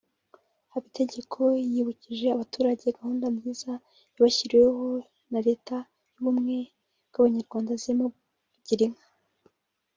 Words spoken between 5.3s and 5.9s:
na Leta